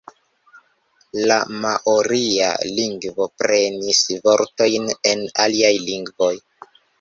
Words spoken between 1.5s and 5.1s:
maoria lingvo prenis vortojn